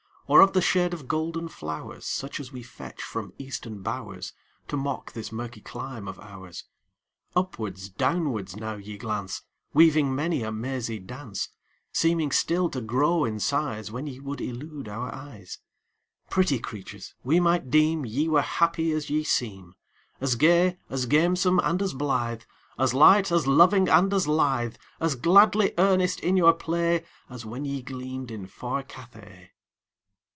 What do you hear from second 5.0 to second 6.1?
this murky clime